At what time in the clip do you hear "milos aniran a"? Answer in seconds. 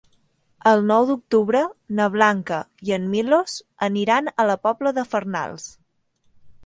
3.11-4.47